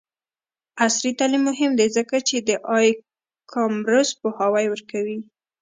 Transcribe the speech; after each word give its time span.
عصري 0.85 1.11
تعلیم 1.19 1.43
مهم 1.49 1.71
دی 1.79 1.87
ځکه 1.97 2.15
چې 2.27 2.35
د 2.47 2.49
ای 2.75 2.87
کامرس 3.51 4.09
پوهاوی 4.21 4.65
ورکوي. 4.69 5.19